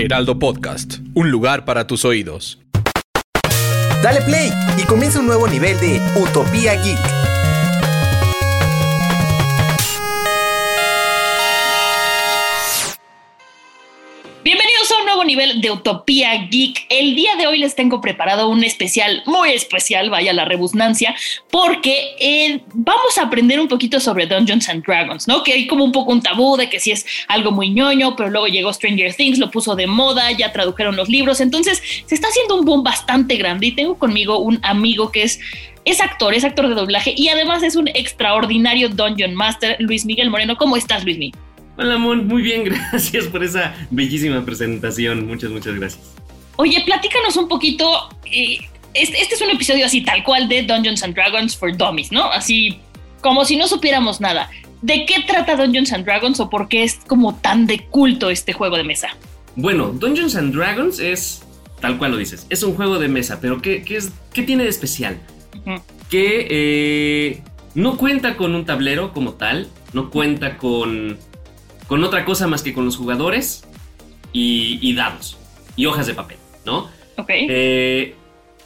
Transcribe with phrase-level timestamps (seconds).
[0.00, 2.58] Heraldo Podcast, un lugar para tus oídos.
[4.02, 7.29] Dale play y comienza un nuevo nivel de Utopía Geek.
[15.30, 16.86] Nivel de Utopía Geek.
[16.88, 21.14] El día de hoy les tengo preparado un especial, muy especial, vaya la rebusnancia,
[21.50, 25.44] porque eh, vamos a aprender un poquito sobre Dungeons and Dragons, ¿no?
[25.44, 28.28] Que hay como un poco un tabú de que si es algo muy ñoño, pero
[28.28, 32.26] luego llegó Stranger Things, lo puso de moda, ya tradujeron los libros, entonces se está
[32.26, 35.38] haciendo un boom bastante grande y tengo conmigo un amigo que es
[35.86, 40.28] es actor, es actor de doblaje y además es un extraordinario Dungeon Master, Luis Miguel
[40.28, 40.56] Moreno.
[40.56, 41.40] ¿Cómo estás, Luis Miguel?
[41.76, 45.26] Hola, Mon, muy bien, gracias por esa bellísima presentación.
[45.26, 46.14] Muchas, muchas gracias.
[46.56, 48.08] Oye, platícanos un poquito.
[48.24, 48.58] Eh,
[48.92, 52.24] este, este, es un episodio así, tal cual, de Dungeons and Dragons for Dummies, ¿no?
[52.30, 52.78] Así
[53.20, 54.50] como si no supiéramos nada.
[54.82, 58.52] ¿De qué trata Dungeons and Dragons o por qué es como tan de culto este
[58.52, 59.08] juego de mesa?
[59.56, 61.42] Bueno, Dungeons and Dragons es,
[61.80, 64.64] tal cual lo dices, es un juego de mesa, pero ¿qué, qué es, qué tiene
[64.64, 65.18] de especial?
[66.08, 67.42] Que eh,
[67.74, 71.18] no cuenta con un tablero como tal, no cuenta con
[71.90, 73.64] con otra cosa más que con los jugadores
[74.32, 75.36] y, dados
[75.74, 76.88] y hojas de papel, ¿no?
[77.16, 77.30] Ok.
[77.30, 78.14] Eh,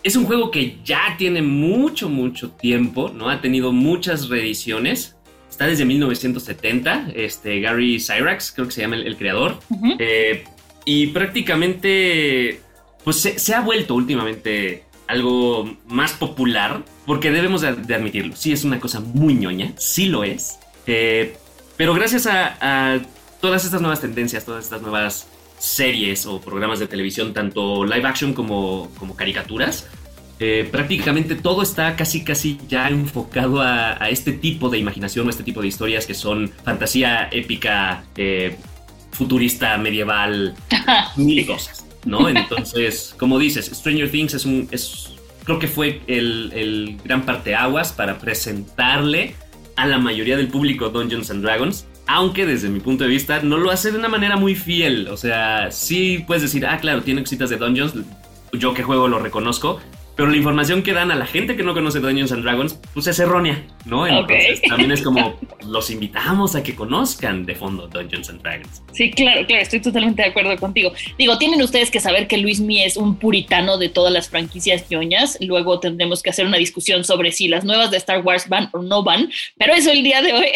[0.03, 3.31] es un juego que ya tiene mucho, mucho tiempo, ¿no?
[3.31, 5.17] Ha tenido muchas reediciones.
[5.49, 7.13] Está desde 1970.
[7.15, 9.59] Este, Gary Cyrax, creo que se llama el, creador.
[9.99, 10.45] Eh,
[10.85, 12.61] y prácticamente,
[13.05, 18.37] pues se, ha vuelto últimamente algo más popular, porque debemos de, admitirlo.
[18.37, 20.59] Sí, es una cosa muy ñoña, sí lo es.
[20.87, 21.39] Eh,
[21.79, 23.01] pero gracias a,
[23.45, 25.29] todas estas nuevas tendencias, todas estas nuevas
[25.59, 29.87] series o programas de televisión, tanto live action como, como caricaturas,
[30.41, 35.43] eh, prácticamente todo está casi casi ya enfocado a, este tipo de imaginación, a este
[35.43, 38.57] tipo de historias que son fantasía épica, eh,
[39.13, 40.55] futurista, medieval,
[41.17, 42.31] mil cosas, ¿no?
[42.31, 44.69] Entonces, como dices, Stranger Things es un...
[44.71, 45.11] Es,
[45.45, 49.35] creo que fue el, el gran parteaguas para presentarle
[49.77, 51.85] a la mayoría del público Dungeons and Dragons.
[52.07, 55.09] Aunque desde mi punto de vista no lo hace de una manera muy fiel.
[55.09, 57.95] O sea, sí puedes decir, ah, claro, tiene cositas de Dungeons.
[58.53, 59.81] Yo que juego lo reconozco
[60.17, 63.07] pero la información que dan a la gente que no conoce Dungeons and Dragons, pues
[63.07, 64.07] es errónea, ¿no?
[64.07, 68.83] Entonces también es como los invitamos a que conozcan de fondo Dungeons and Dragons.
[68.93, 70.93] Sí, claro, claro, estoy totalmente de acuerdo contigo.
[71.19, 74.89] Digo, tienen ustedes que saber que Luis Mie es un puritano de todas las franquicias
[74.91, 75.39] ñoñas.
[75.41, 78.83] Luego tendremos que hacer una discusión sobre si las nuevas de Star Wars van o
[78.83, 80.49] no van, pero eso el día de hoy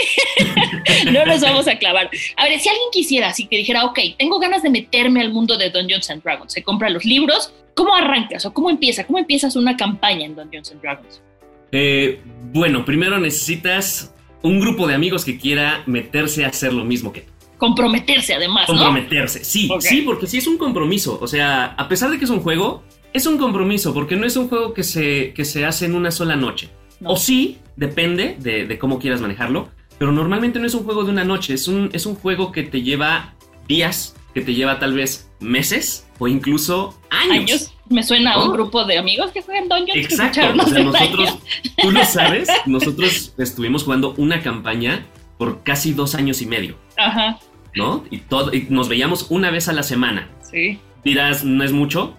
[1.13, 2.11] no nos vamos a clavar.
[2.37, 5.57] A ver, si alguien quisiera, así que dijera, ok, tengo ganas de meterme al mundo
[5.57, 9.06] de Dungeons and Dragons, se compra los libros, ¿Cómo arrancas o cómo empieza?
[9.06, 11.22] ¿Cómo empiezas una campaña en Dungeons and Dragons?
[11.71, 12.21] Eh,
[12.53, 14.12] bueno, primero necesitas
[14.43, 17.33] un grupo de amigos que quiera meterse a hacer lo mismo que tú.
[17.56, 18.66] Comprometerse, además.
[18.66, 21.21] Comprometerse, sí, sí, porque sí es un compromiso.
[21.22, 24.37] O sea, a pesar de que es un juego, es un compromiso, porque no es
[24.37, 26.71] un juego que se, que se hace en una sola noche.
[27.05, 29.69] O sí, depende de, cómo quieras manejarlo,
[29.99, 32.65] pero normalmente no es un juego de una noche, es un, es un juego que
[32.65, 33.34] te lleva
[33.69, 37.73] días, que te lleva tal vez meses o incluso años.
[37.89, 40.05] Me suena a un grupo de amigos que juegan Dungeons.
[40.05, 40.41] Exacto.
[40.41, 41.39] O sea, nosotros,
[41.81, 45.07] tú lo sabes, nosotros estuvimos jugando una campaña
[45.39, 46.77] por casi dos años y medio.
[46.97, 47.39] Ajá.
[47.75, 48.05] ¿No?
[48.11, 50.29] Y, todo, y nos veíamos una vez a la semana.
[50.51, 50.79] Sí.
[51.05, 52.15] Dirás, ¿no es mucho?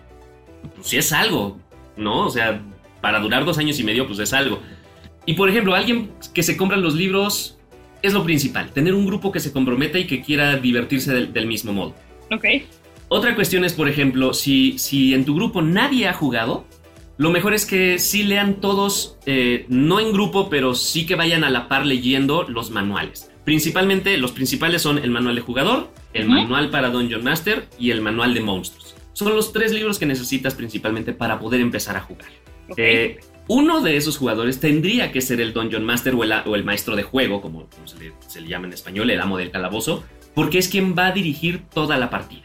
[0.76, 1.60] Pues sí es algo,
[1.98, 2.26] ¿no?
[2.26, 2.62] O sea,
[3.02, 4.60] para durar dos años y medio, pues es algo.
[5.26, 7.58] Y por ejemplo, alguien que se compra los libros
[8.02, 11.74] es lo principal, tener un grupo que se comprometa y que quiera divertirse del, mismo
[11.74, 11.96] modo.
[12.32, 12.46] Ok.
[13.10, 16.66] Otra cuestión es, por ejemplo, si, si en tu grupo nadie ha jugado,
[17.18, 21.44] lo mejor es que sí lean todos, eh, no en grupo, pero sí que vayan
[21.44, 23.32] a la par leyendo los manuales.
[23.44, 28.02] Principalmente, los principales son el manual de jugador, el manual para Dungeon Master y el
[28.02, 28.96] manual de monstruos.
[29.14, 32.30] Son los tres libros que necesitas principalmente para poder empezar a jugar.
[32.78, 37.04] Eh, uno de esos jugadores tendría que ser el Dungeon Master o el, maestro de
[37.04, 40.04] juego, como, se, le, llama en español, el amo del calabozo,
[40.36, 42.44] porque es quien va a dirigir toda la partida.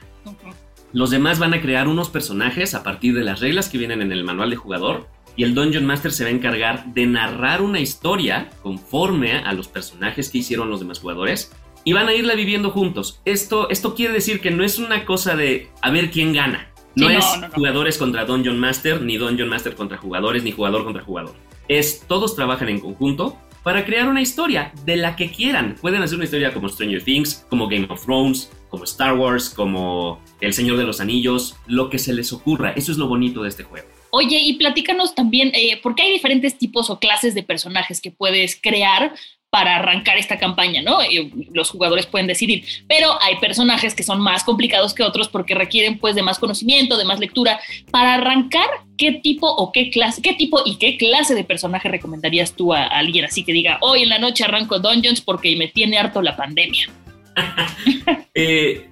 [0.93, 4.13] Los demás van a crear unos personajes a partir de las reglas que vienen en
[4.13, 7.81] el manual de jugador y el Dungeon Master se va a encargar de narrar una
[7.81, 12.71] historia conforme a los personajes que hicieron los demás jugadores y van a irla viviendo
[12.71, 13.21] juntos.
[13.25, 16.71] Esto, esto quiere decir que no es una cosa de a ver quién gana.
[16.95, 21.35] No es jugadores contra Dungeon Master, ni Dungeon Master contra jugadores, ni jugador contra jugador.
[21.67, 25.75] Es todos trabajan en conjunto para crear una historia de la que quieran.
[25.81, 30.21] Pueden hacer una historia como Stranger Things, como Game of Thrones, como Star Wars, como
[30.41, 32.73] El Señor de los Anillos, lo que se les ocurra.
[32.75, 33.87] Eso es lo bonito de este juego.
[34.11, 38.59] Oye, y platícanos también, eh, porque hay diferentes tipos o clases de personajes que puedes
[38.61, 39.15] crear
[39.51, 40.99] para arrancar esta campaña, ¿no?
[41.53, 46.01] los jugadores pueden decidir, pero hay personajes que son más complicados que otros porque requieren
[46.01, 47.61] pues de más conocimiento, de más lectura.
[47.93, 48.69] Para arrancar,
[48.99, 52.83] ¿qué tipo o qué clase, qué tipo y qué clase de personaje recomendarías tú a,
[52.83, 56.37] alguien así que diga, hoy en la noche arranco Dungeons porque me tiene harto la
[56.37, 56.89] pandemia?
[58.37, 58.91] Eh,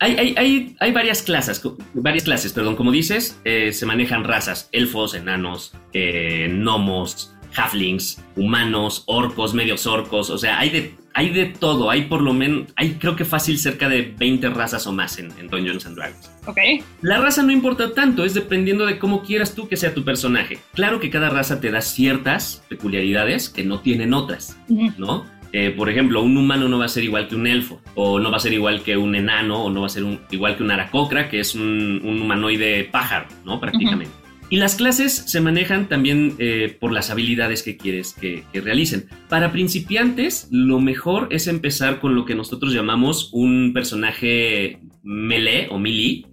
[0.00, 1.62] hay, varias clases,
[1.94, 9.04] varias clases, perdón, como dices, eh, se manejan razas, elfos, enanos, eh, gnomos, halflings, humanos,
[9.06, 12.94] orcos, medios orcos, o sea, hay de, hay de todo, hay por lo menos, hay
[12.94, 16.30] creo que fácil cerca de 20 razas o más en, Dungeons and Dragons.
[16.46, 16.58] Ok.
[17.00, 20.58] La raza no importa tanto, es dependiendo de cómo quieras tú que sea tu personaje.
[20.74, 24.58] Claro que cada raza te da ciertas peculiaridades que no tienen otras,
[24.98, 25.24] ¿no?
[25.58, 28.30] Eh, por ejemplo, un humano no va a ser igual que un elfo, o no
[28.30, 30.70] va a ser igual que un enano, o no va a ser igual que un
[30.70, 33.58] aracocra, que es un, humanoide pájaro, ¿no?
[33.58, 34.12] Prácticamente.
[34.50, 39.08] Y las clases se manejan también eh, por las habilidades que quieres que, realicen.
[39.30, 45.78] Para principiantes, lo mejor es empezar con lo que nosotros llamamos un personaje melee o
[45.78, 46.26] melee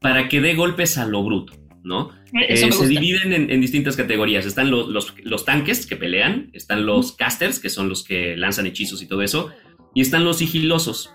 [0.00, 1.52] para que dé golpes a lo bruto,
[1.88, 2.10] ¿no?
[2.32, 4.46] Eh, se dividen en, distintas categorías.
[4.46, 9.02] Están los, los, tanques que pelean, están los casters, que son los que lanzan hechizos
[9.02, 9.50] y todo eso,
[9.94, 11.10] y están los sigilosos,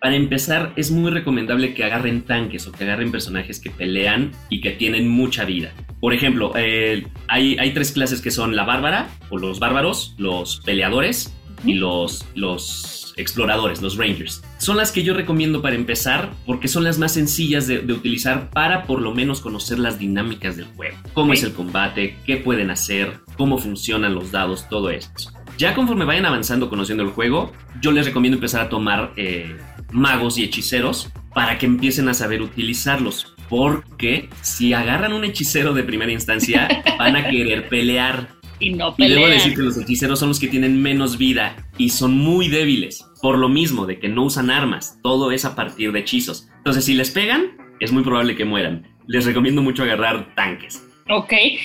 [0.00, 4.60] para empezar, es muy recomendable que agarren tanques o que agarren personajes que pelean y
[4.62, 5.72] que tienen mucha vida.
[6.00, 10.60] Por ejemplo, eh, hay, hay, tres clases que son la bárbara o los bárbaros, los
[10.64, 11.34] peleadores
[11.64, 14.42] y los, los exploradores, los rangers.
[14.60, 18.84] Son las que yo recomiendo para empezar porque son las más sencillas de, utilizar para
[18.84, 20.98] por lo menos conocer las dinámicas del juego.
[21.14, 25.10] Cómo es el combate, qué pueden hacer, cómo funcionan los dados, todo eso.
[25.56, 29.56] Ya conforme vayan avanzando conociendo el juego, yo les recomiendo empezar a tomar eh,
[29.92, 33.34] magos y hechiceros para que empiecen a saber utilizarlos.
[33.48, 36.68] Porque si agarran un hechicero de primera instancia,
[36.98, 38.28] van a querer pelear.
[38.60, 39.12] Y no pelean.
[39.12, 42.48] Y debo decir que los hechiceros son los que tienen menos vida y son muy
[42.48, 43.04] débiles.
[43.20, 44.98] Por lo mismo de que no usan armas.
[45.02, 46.48] Todo es a partir de hechizos.
[46.58, 48.86] Entonces, si les pegan, es muy probable que mueran.
[49.06, 50.82] Les recomiendo mucho agarrar tanques.
[51.08, 51.58] Ok, eh,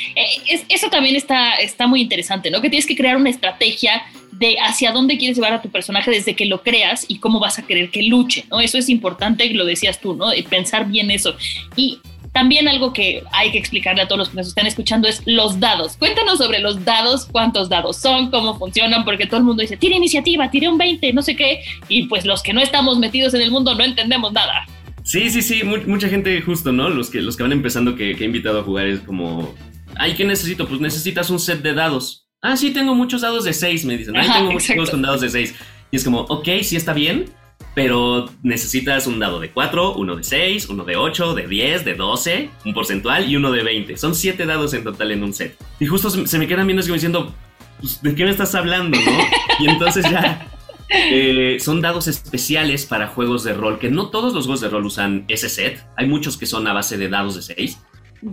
[0.70, 2.62] eso también está, está muy interesante, ¿no?
[2.62, 4.02] Que tienes que crear una estrategia
[4.32, 7.60] de hacia dónde quieres llevar a tu personaje desde que lo creas y cómo vas
[7.60, 8.60] a querer que luche, ¿no?
[8.60, 10.28] Eso es importante, lo decías tú, ¿no?
[10.50, 11.36] Pensar bien eso.
[11.76, 12.00] Y
[12.36, 15.58] también algo que hay que explicarle a todos los que nos están escuchando es los
[15.62, 15.96] dados.
[15.96, 19.96] Cuéntanos sobre los dados, cuántos dados son, cómo funcionan, porque todo el mundo dice, tira
[19.96, 23.42] iniciativa, tire un 20, no sé qué, y pues los que no estamos metidos en
[23.42, 24.66] el mundo no entendemos nada.
[25.06, 26.90] Sí, sí, sí, mucha gente justo, ¿no?
[26.90, 29.56] Los que, los que van empezando que, he invitado a jugar es como,
[29.96, 30.68] ay, ¿qué necesito?
[30.68, 32.28] Pues necesitas un set de dados.
[32.42, 34.18] Ah, sí, tengo muchos dados de 6, me dicen.
[34.18, 35.56] Ay, tengo muchos juegos con dados de 6.
[35.90, 37.30] Y es como, ok, sí está bien,
[37.74, 41.96] pero necesitas un dado de 4, uno de 6, uno de 8, de 10, de
[41.96, 43.98] 12, un porcentual y uno de 20.
[43.98, 45.58] Son 7 dados en total en un set.
[45.80, 47.36] Y justo se me quedan viendo como diciendo,
[47.80, 49.18] pues, ¿de qué me estás hablando, no?
[49.60, 50.48] Y entonces ya
[50.90, 54.86] eh, son dados especiales para juegos de rol, que no todos los juegos de rol
[54.86, 55.86] usan ese set.
[55.98, 57.80] Hay muchos que son a base de dados de 6,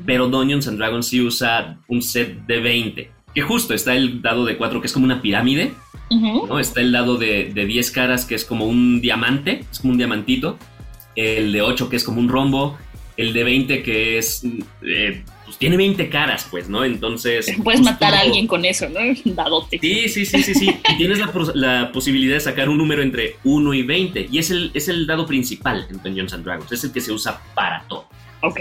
[0.07, 3.11] pero Dungeons and Dragons sí usa un set de 20.
[3.35, 5.75] Que justo está el dado de 4, que es como una pirámide.
[6.11, 6.59] ¿No?
[6.59, 9.99] Está el dado de, de 10 caras, que es como un diamante, es como un
[9.99, 10.59] diamantito.
[11.15, 12.79] El de 8, que es como un rombo.
[13.17, 14.43] El de 20, que es
[14.83, 16.83] eh, pues, tiene 20 caras, pues, ¿no?
[16.83, 17.47] Entonces...
[17.63, 19.01] Puedes pues, matar a alguien con eso, ¿no?
[19.35, 19.79] Dadote.
[19.79, 20.71] Sí, sí, sí, sí, sí.
[20.89, 21.19] y tienes
[21.55, 24.29] la, posibilidad de sacar un número entre 1 y 20.
[24.31, 26.73] Y es el, es el dado principal en Dungeons and Dragons.
[26.73, 28.09] Es el que se usa para todo.
[28.41, 28.61] Ok.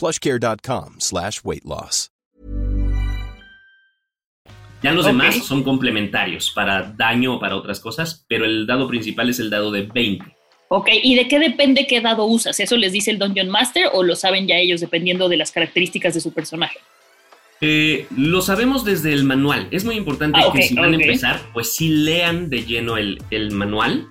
[0.00, 2.10] plushcare.com slash weight loss.
[4.82, 9.28] Ya los demás son complementarios para daño o para otras cosas, pero el dado principal
[9.28, 10.24] es el dado de 20.
[10.68, 12.58] Ok, ¿y de qué depende qué dado usas?
[12.60, 16.14] ¿Eso les dice el Dungeon Master o lo saben ya ellos dependiendo de las características
[16.14, 16.78] de su personaje?
[17.60, 19.68] Eh, lo sabemos desde el manual.
[19.70, 23.22] Es muy importante Ah, que si van a empezar, pues sí lean de lleno el,
[23.30, 24.06] el manual.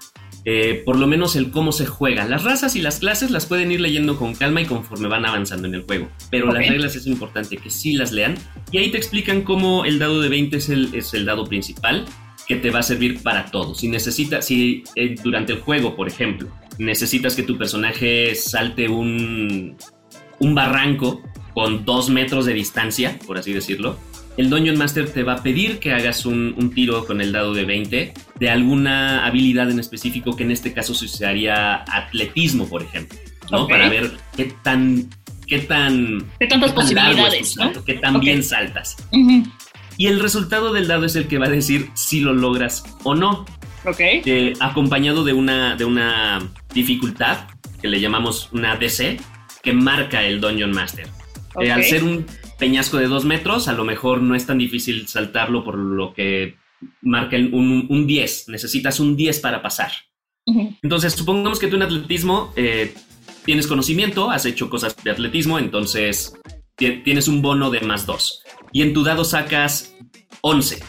[0.51, 2.25] Eh, por lo menos el cómo se juega.
[2.25, 5.67] Las razas y las clases las pueden ir leyendo con calma y conforme van avanzando
[5.67, 6.09] en el juego.
[6.31, 8.33] Pero las reglas es importante que sí las lean.
[8.71, 12.03] Y ahí te explican cómo el dado de 20 es el, es el dado principal
[12.47, 13.75] que te va a servir para todo.
[13.75, 19.77] Si necesitas, si eh, durante el juego, por ejemplo, necesitas que tu personaje salte un,
[20.39, 21.21] un barranco
[21.53, 23.99] con dos metros de distancia, por así decirlo,
[24.39, 27.53] el Dungeon Master te va a pedir que hagas un, un tiro con el dado
[27.53, 32.81] de 20 de alguna habilidad en específico que en este caso se usaría atletismo, por
[32.81, 33.19] ejemplo,
[33.51, 33.67] ¿no?
[33.67, 35.09] Para ver qué tan...
[35.45, 37.63] Qué tan, tantas qué tan largo es tu posibilidades, ¿no?
[37.63, 38.95] salto, qué tan bien saltas.
[39.97, 43.15] Y el resultado del dado es el que va a decir si lo logras o
[43.15, 43.45] no
[43.83, 46.39] Ok, eh, acompañado de una, de una
[46.73, 47.47] dificultad
[47.81, 49.19] que le llamamos una DC
[49.63, 51.07] que marca el Dungeon Master.
[51.61, 52.25] Eh, al ser un
[52.57, 56.55] peñasco de dos metros, a lo mejor no es tan difícil saltarlo por lo que
[57.01, 58.49] marca un, un 10.
[58.49, 59.91] Necesitas un 10 para pasar.
[60.81, 62.93] Entonces, supongamos que tú en atletismo eh,
[63.45, 66.33] tienes conocimiento, has hecho cosas de atletismo, entonces
[66.75, 68.43] ti- tienes un bono de más 2.
[68.71, 69.95] Y en tu dado sacas
[70.41, 70.79] 11.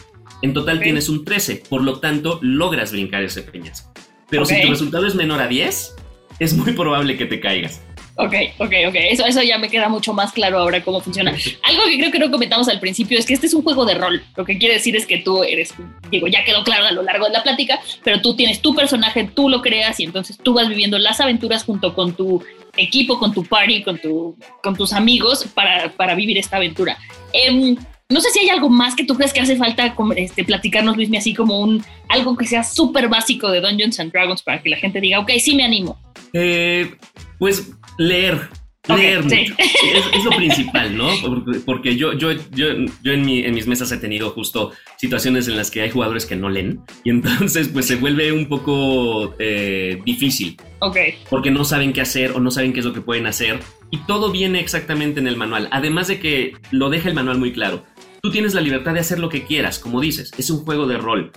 [0.43, 3.91] En total tienes un 13, por lo tanto logras brincar ese peñasco.
[4.29, 5.95] Pero si tu resultado es menor a 10,
[6.39, 7.81] es muy probable que te caigas.
[8.25, 8.95] Ok, ok, ok.
[8.95, 11.31] Eso, eso ya me queda mucho más claro ahora cómo funciona.
[11.63, 13.95] Algo que creo que no comentamos al principio es que este es un juego de
[13.95, 14.23] rol.
[14.35, 15.73] Lo que quiere decir es que tú eres,
[16.09, 19.29] digo, ya quedó claro a lo largo de la plática, pero tú tienes tu personaje,
[19.33, 22.43] tú lo creas y entonces tú vas viviendo las aventuras junto con tu
[22.77, 26.97] equipo, con tu party, con, tu, con tus amigos para, para vivir esta aventura.
[27.33, 27.75] Em,
[28.11, 31.17] no sé si hay algo más que tú crees que hace falta este, platicarnos, Luismi,
[31.17, 34.77] así como un algo que sea súper básico de Dungeons and Dragons para que la
[34.77, 35.97] gente diga, ok, sí me animo.
[36.33, 36.93] Eh,
[37.39, 38.49] pues leer.
[38.87, 39.35] Leer mucho.
[39.35, 41.07] Es, es lo principal, ¿no?
[41.21, 42.65] Porque, porque yo, yo, yo,
[43.03, 46.25] yo en, mi- en mis mesas he tenido justo situaciones en las que hay jugadores
[46.25, 50.97] que no leen y entonces pues se vuelve un poco eh, difícil Ok,
[51.29, 53.59] porque no saben qué hacer o no saben qué es lo que pueden hacer
[53.91, 55.67] y todo viene exactamente en el manual.
[55.71, 57.85] Además de que lo deja el manual muy claro.
[58.21, 60.97] Tú tienes la libertad de hacer lo que quieras, como dices, es un juego de
[60.97, 61.31] rol.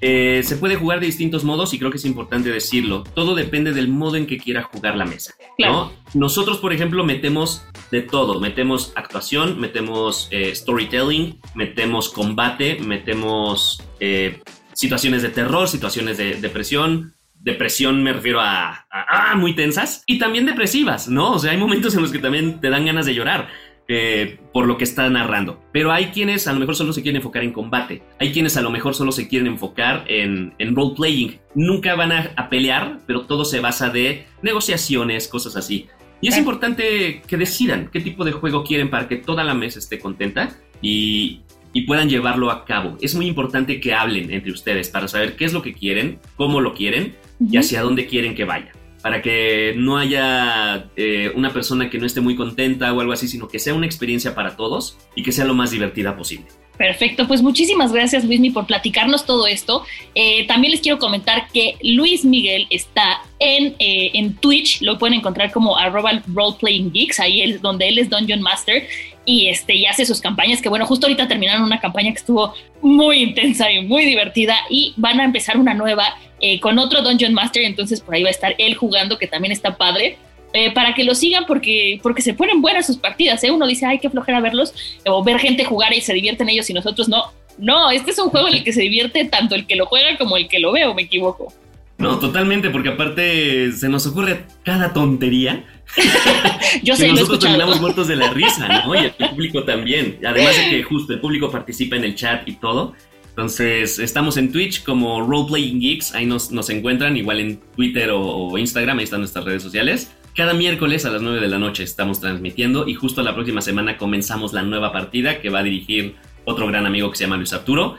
[0.00, 3.02] Eh, se puede jugar de distintos modos y creo que es importante decirlo.
[3.14, 5.34] Todo depende del modo en que quiera jugar la mesa.
[5.56, 5.72] Claro.
[5.72, 5.92] ¿no?
[6.14, 8.38] Nosotros, por ejemplo, metemos de todo.
[8.38, 14.40] Metemos actuación, metemos eh, storytelling, metemos combate, metemos eh,
[14.74, 17.14] situaciones de terror, situaciones de depresión.
[17.34, 18.86] Depresión me refiero a, a-
[19.32, 21.32] ah, muy tensas y también depresivas, ¿no?
[21.32, 23.48] O sea, hay momentos en los que también te dan ganas de llorar
[23.88, 25.60] eh, por lo que está narrando.
[25.72, 28.02] Pero hay quienes a lo mejor solo se quieren enfocar en combate.
[28.18, 31.40] Hay quienes a lo mejor solo se quieren enfocar en, en role-playing.
[31.54, 35.88] Nunca van a, a pelear, pero todo se basa de negociaciones, cosas así.
[36.20, 39.80] Y es importante que decidan qué tipo de juego quieren para que toda la mesa
[39.80, 41.40] esté contenta y,
[41.72, 42.96] y puedan llevarlo a cabo.
[43.00, 46.60] Es muy importante que hablen entre ustedes para saber qué es lo que quieren, cómo
[46.60, 48.72] lo quieren y hacia dónde quieren que vaya.
[49.02, 53.26] Para que no haya eh, una persona que no esté muy contenta o algo así,
[53.26, 56.46] sino que sea una experiencia para todos y que sea lo más divertida posible.
[56.76, 59.84] Perfecto, pues muchísimas gracias Luismi por platicarnos todo esto.
[60.14, 65.18] Eh, también les quiero comentar que Luis Miguel está en, eh, en Twitch, lo pueden
[65.18, 68.86] encontrar como arroba roleplayinggeeks, ahí es donde él es Dungeon Master
[69.24, 72.54] y, este, y hace sus campañas, que bueno, justo ahorita terminaron una campaña que estuvo
[72.80, 77.34] muy intensa y muy divertida y van a empezar una nueva eh, con otro Dungeon
[77.34, 80.16] Master, entonces por ahí va a estar él jugando, que también está padre.
[80.52, 83.42] Eh, para que lo sigan porque, porque se ponen buenas sus partidas.
[83.44, 83.50] ¿eh?
[83.50, 84.74] Uno dice, ay, qué flojera verlos,
[85.06, 87.24] o ver gente jugar y se divierten ellos y nosotros no.
[87.58, 90.16] No, este es un juego en el que se divierte tanto el que lo juega
[90.16, 91.52] como el que lo ve, o me equivoco.
[91.98, 95.64] No, totalmente, porque aparte se nos ocurre cada tontería
[96.82, 98.94] Yo que sé, he nosotros terminamos muertos de la risa, ¿no?
[98.94, 100.18] Y el público también.
[100.24, 102.94] Además de que justo el público participa en el chat y todo.
[103.28, 108.20] Entonces, estamos en Twitch como Roleplaying Geeks, ahí nos, nos encuentran, igual en Twitter o,
[108.20, 110.12] o Instagram, ahí están nuestras redes sociales.
[110.34, 113.98] Cada miércoles a las 9 de la noche estamos transmitiendo y justo la próxima semana
[113.98, 117.52] comenzamos la nueva partida que va a dirigir otro gran amigo que se llama Luis
[117.52, 117.96] Arturo.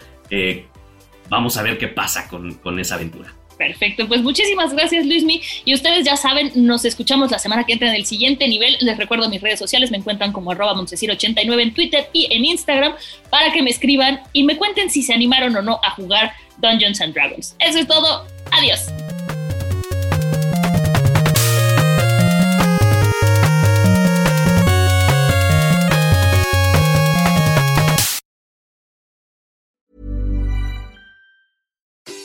[1.30, 3.34] Vamos a ver qué pasa con, con esa aventura.
[3.58, 5.42] Perfecto, pues muchísimas gracias Luismi.
[5.64, 8.78] Y ustedes ya saben, nos escuchamos la semana que entra en el siguiente nivel.
[8.82, 12.94] Les recuerdo mis redes sociales, me encuentran como arroba montesir89 en Twitter y en Instagram
[13.30, 17.00] para que me escriban y me cuenten si se animaron o no a jugar Dungeons
[17.00, 17.56] and Dragons.
[17.60, 18.26] Eso es todo.
[18.52, 19.03] Adiós.